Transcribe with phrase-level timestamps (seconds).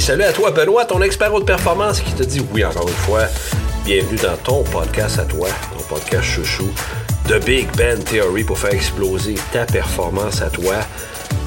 [0.00, 3.24] Salut à toi, Benoît, ton expert haute performance qui te dit oui encore une fois.
[3.84, 6.68] Bienvenue dans ton podcast à toi, ton podcast chouchou,
[7.28, 10.76] The Big Ben Theory pour faire exploser ta performance à toi.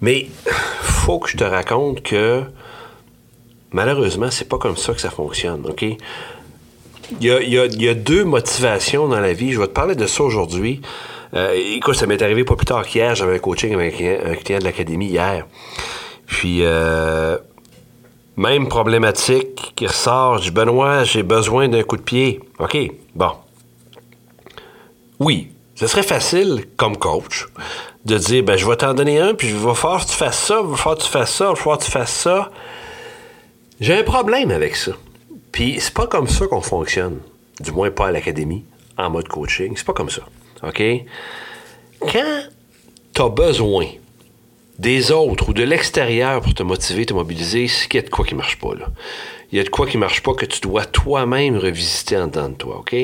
[0.00, 0.28] Mais
[0.80, 2.42] faut que je te raconte que
[3.72, 5.84] malheureusement, c'est pas comme ça que ça fonctionne, OK?
[7.20, 9.52] Il y, a, deux motivations dans la vie.
[9.52, 10.80] Je vais te parler de ça aujourd'hui.
[11.34, 13.14] Euh, écoute, ça m'est arrivé pas plus tard qu'hier.
[13.14, 15.46] J'avais un coaching avec un client, de l'académie hier.
[16.26, 17.38] Puis, euh,
[18.36, 20.40] même problématique qui ressort.
[20.40, 22.40] du Benoît, j'ai besoin d'un coup de pied.
[22.58, 22.76] OK,
[23.14, 23.32] bon.
[25.20, 27.46] Oui, ce serait facile comme coach
[28.04, 30.38] de dire ben, je vais t'en donner un, puis je vais faire que tu fasses
[30.38, 32.50] ça, je vais faire que tu fasses ça, je vais faire que tu fasses ça.
[33.80, 34.92] J'ai un problème avec ça.
[35.50, 37.18] Puis c'est pas comme ça qu'on fonctionne.
[37.60, 38.64] Du moins pas à l'académie,
[38.96, 39.74] en mode coaching.
[39.76, 40.22] C'est pas comme ça.
[40.62, 40.82] OK?
[42.00, 42.42] Quand
[43.14, 43.86] tu as besoin
[44.78, 48.10] des autres ou de l'extérieur pour te motiver, te mobiliser, c'est qu'il y a de
[48.10, 48.86] quoi qui marche pas, là.
[49.50, 52.48] Il y a de quoi qui marche pas que tu dois toi-même revisiter en dedans
[52.48, 52.96] de toi, OK?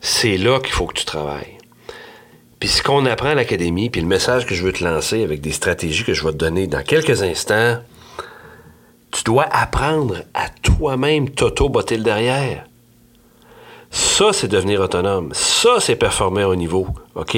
[0.00, 1.56] C'est là qu'il faut que tu travailles.
[2.58, 5.40] Puis ce qu'on apprend à l'académie, puis le message que je veux te lancer avec
[5.40, 7.78] des stratégies que je vais te donner dans quelques instants,
[9.12, 12.66] tu dois apprendre à toi-même t'auto-botter le derrière.
[13.90, 15.30] Ça, c'est devenir autonome.
[15.32, 16.86] Ça, c'est performer au niveau.
[17.14, 17.36] OK?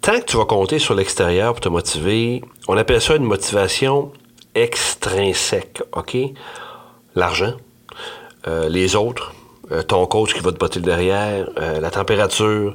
[0.00, 4.10] tant que tu vas compter sur l'extérieur pour te motiver, on appelle ça une motivation
[4.54, 6.16] extrinsèque, OK?
[7.14, 7.52] L'argent,
[8.46, 9.34] euh, les autres,
[9.70, 12.74] euh, ton coach qui va te botter derrière, euh, la température,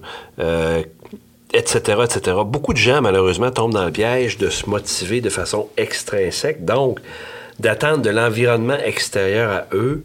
[1.53, 2.37] etc., etc.
[2.45, 6.99] Beaucoup de gens, malheureusement, tombent dans le piège de se motiver de façon extrinsèque, donc
[7.59, 10.03] d'attendre de l'environnement extérieur à eux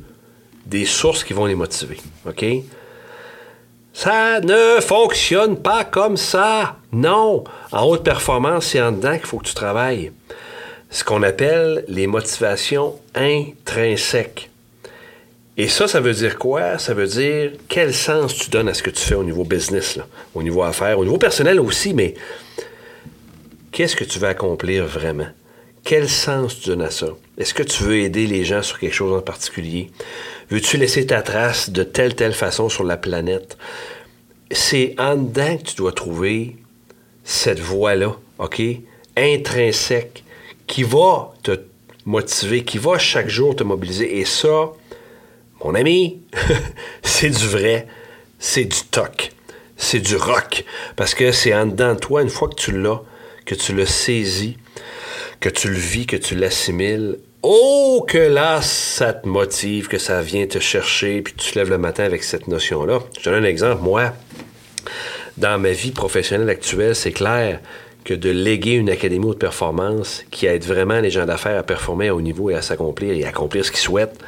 [0.68, 2.44] des sources qui vont les motiver, OK?
[3.94, 6.76] Ça ne fonctionne pas comme ça.
[6.92, 7.42] Non.
[7.72, 10.12] En haute performance, c'est en dedans qu'il faut que tu travailles.
[10.90, 14.50] Ce qu'on appelle les motivations intrinsèques.
[15.56, 16.78] Et ça, ça veut dire quoi?
[16.78, 19.98] Ça veut dire quel sens tu donnes à ce que tu fais au niveau business,
[20.34, 22.14] au niveau affaires, au niveau personnel aussi, mais
[23.72, 25.26] qu'est-ce que tu veux accomplir vraiment?
[25.88, 27.06] Quel sens tu donnes à ça?
[27.38, 29.90] Est-ce que tu veux aider les gens sur quelque chose en particulier?
[30.50, 33.56] Veux-tu laisser ta trace de telle, telle façon sur la planète?
[34.50, 36.56] C'est en dedans que tu dois trouver
[37.24, 38.60] cette voie-là, OK?
[39.16, 40.24] Intrinsèque,
[40.66, 41.58] qui va te
[42.04, 44.18] motiver, qui va chaque jour te mobiliser.
[44.18, 44.70] Et ça,
[45.64, 46.20] mon ami,
[47.02, 47.86] c'est du vrai,
[48.38, 49.32] c'est du toc,
[49.78, 50.66] c'est du rock.
[50.96, 53.00] Parce que c'est en dedans de toi, une fois que tu l'as,
[53.46, 54.58] que tu le saisis,
[55.40, 60.22] que tu le vis, que tu l'assimiles, Oh, que là, ça te motive, que ça
[60.22, 62.98] vient te chercher, puis tu te lèves le matin avec cette notion-là.
[63.16, 63.80] Je te donne un exemple.
[63.80, 64.12] Moi,
[65.36, 67.60] dans ma vie professionnelle actuelle, c'est clair
[68.04, 72.08] que de léguer une académie haute performance qui aide vraiment les gens d'affaires à performer
[72.08, 74.18] à haut niveau et à s'accomplir et à accomplir ce qu'ils souhaitent,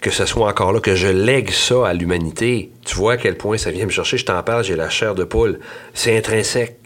[0.00, 2.72] que ce soit encore là, que je lègue ça à l'humanité.
[2.84, 5.14] Tu vois à quel point ça vient me chercher, je t'en parle, j'ai la chair
[5.14, 5.60] de poule.
[5.94, 6.76] C'est intrinsèque.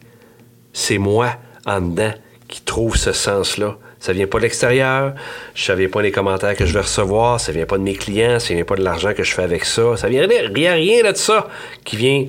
[0.74, 2.12] C'est moi, en dedans,
[2.52, 3.78] qui trouve ce sens-là.
[3.99, 5.14] Ça vient pas de l'extérieur,
[5.56, 8.38] ça vient pas des commentaires que je vais recevoir, ça vient pas de mes clients,
[8.38, 11.16] ça vient pas de l'argent que je fais avec ça, ça vient rien, rien de
[11.16, 11.49] ça
[11.82, 12.26] qui vient.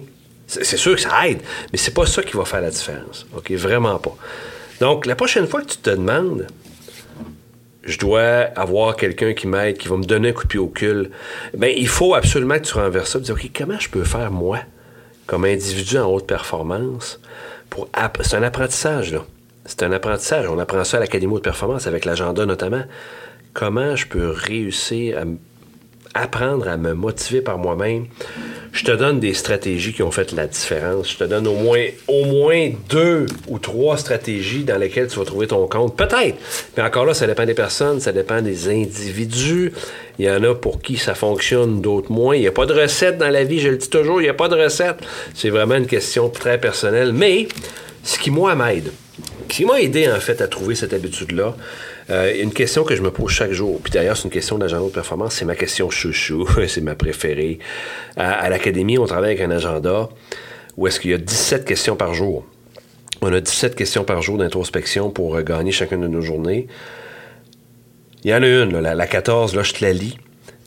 [0.47, 1.41] C'est sûr que ça aide,
[1.71, 3.25] mais c'est pas ça qui va faire la différence.
[3.35, 3.51] OK?
[3.51, 4.15] Vraiment pas.
[4.79, 6.47] Donc, la prochaine fois que tu te demandes,
[7.83, 10.67] je dois avoir quelqu'un qui m'aide, qui va me donner un coup de pied au
[10.67, 11.09] cul,
[11.53, 14.31] bien, il faut absolument que tu renverses ça et dire, OK, comment je peux faire,
[14.31, 14.59] moi,
[15.25, 17.19] comme individu en haute performance,
[17.69, 17.89] pour...
[18.21, 19.25] C'est un apprentissage, là.
[19.65, 20.47] C'est un apprentissage.
[20.49, 22.83] On apprend ça à l'Académie de performance avec l'agenda notamment.
[23.53, 28.07] Comment je peux réussir à apprendre à me motiver par moi-même?
[28.73, 31.11] Je te donne des stratégies qui ont fait la différence.
[31.11, 35.67] Je te donne au moins, deux ou trois stratégies dans lesquelles tu vas trouver ton
[35.67, 35.95] compte.
[35.95, 36.35] Peut-être.
[36.75, 39.71] Mais encore là, ça dépend des personnes, ça dépend des individus.
[40.17, 42.35] Il y en a pour qui ça fonctionne, d'autres moins.
[42.35, 44.29] Il n'y a pas de recette dans la vie, je le dis toujours, il n'y
[44.29, 44.97] a pas de recette.
[45.35, 47.13] C'est vraiment une question très personnelle.
[47.13, 47.47] Mais
[48.03, 48.91] ce qui, moi, m'aide,
[49.47, 51.55] qui m'a aidé, en fait, à trouver cette habitude-là,
[52.09, 54.85] euh, une question que je me pose chaque jour, puis d'ailleurs, c'est une question d'agenda
[54.85, 57.59] de performance, c'est ma question chouchou, c'est ma préférée.
[58.17, 60.09] À, l'Académie, on travaille avec un agenda
[60.75, 62.45] où est-ce qu'il y a 17 questions par jour.
[63.21, 66.67] On a 17 questions par jour d'introspection pour euh, gagner chacune de nos journées.
[68.23, 70.17] Il y en a une, la, 14, là, je te la lis.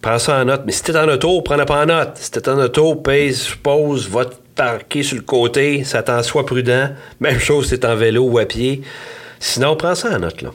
[0.02, 0.62] Prends ça en note.
[0.67, 2.17] Mais si t'es en auto, prends-la pas en note.
[2.17, 4.26] Si t'es en auto, pèse, pose, va
[4.56, 6.91] parquer sur le côté, ça t'en soit prudent.
[7.20, 8.82] Même chose si t'es en vélo ou à pied.
[9.38, 10.53] Sinon, prends ça en note, là.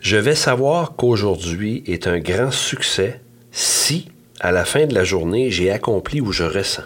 [0.00, 3.20] Je vais savoir qu'aujourd'hui est un grand succès
[3.52, 4.08] si,
[4.40, 6.82] à la fin de la journée, j'ai accompli ou je ressens.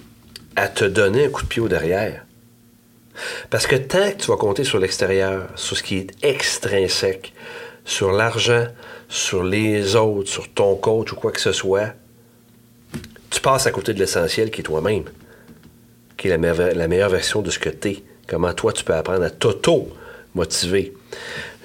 [0.55, 2.25] à te donner un coup de pied au derrière.
[3.49, 7.33] Parce que tant que tu vas compter sur l'extérieur, sur ce qui est extrinsèque,
[7.85, 8.67] sur l'argent,
[9.09, 11.93] sur les autres, sur ton coach ou quoi que ce soit,
[13.29, 15.05] tu passes à côté de l'essentiel qui est toi-même,
[16.17, 18.03] qui est la, meilleure version de ce que tu es.
[18.27, 20.93] Comment toi tu peux apprendre à t'auto-motiver.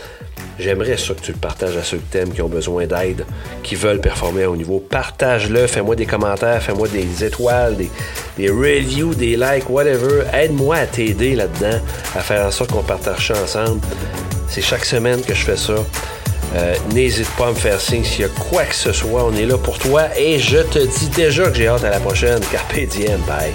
[0.59, 3.27] J'aimerais ça que tu le partages à ceux que t'aimes, qui ont besoin d'aide,
[3.65, 4.79] qui veulent performer à haut niveau.
[4.79, 10.23] Partage-le, fais-moi des commentaires, fais-moi des étoiles, des, reviews, des likes, whatever.
[10.33, 11.81] Aide-moi à t'aider là-dedans,
[12.15, 13.81] à faire en sorte qu'on partage ça ensemble.
[14.49, 15.75] C'est chaque semaine que je fais ça.
[16.55, 19.25] Euh, n'hésite pas à me faire signe s'il y a quoi que ce soit.
[19.25, 22.01] On est là pour toi et je te dis déjà que j'ai hâte à la
[22.01, 22.41] prochaine.
[22.53, 23.21] Carpe diem.
[23.27, 23.53] Bye.